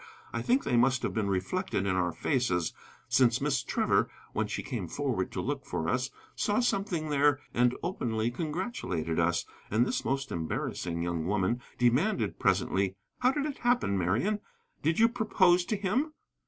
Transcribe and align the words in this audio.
I 0.33 0.41
think 0.41 0.63
they 0.63 0.77
must 0.77 1.03
have 1.03 1.13
been 1.13 1.29
reflected 1.29 1.85
in 1.85 1.95
our 1.95 2.11
faces, 2.11 2.73
since 3.07 3.39
Miss 3.39 3.61
Trevor, 3.61 4.09
when 4.33 4.47
she 4.47 4.63
came 4.63 4.87
forward 4.87 5.31
to 5.31 5.41
look 5.41 5.63
for 5.63 5.87
us, 5.87 6.09
saw 6.35 6.59
something 6.59 7.09
there 7.09 7.39
and 7.53 7.77
openly 7.83 8.31
congratulated 8.31 9.19
us. 9.19 9.45
And 9.69 9.85
this 9.85 10.03
most 10.03 10.31
embarrassing 10.31 11.03
young 11.03 11.27
woman 11.27 11.61
demanded 11.77 12.39
presently: 12.39 12.95
"How 13.19 13.31
did 13.31 13.45
it 13.45 13.59
happen, 13.59 13.95
Marian? 13.95 14.39
Did 14.81 14.97
you 14.97 15.07
propose 15.07 15.65
to 15.65 15.75
him?" 15.75 16.13